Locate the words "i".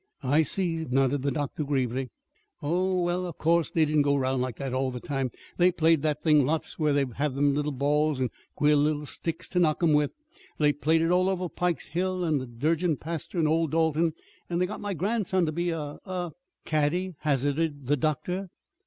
0.23-0.41